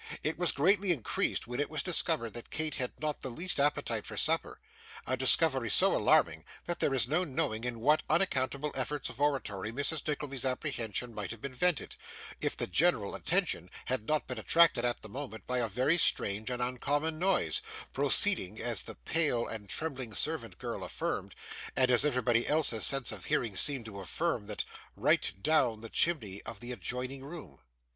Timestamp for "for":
4.03-4.17